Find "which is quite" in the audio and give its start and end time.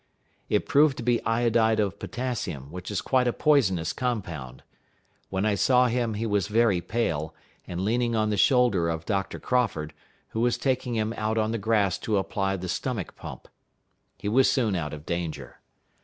2.71-3.27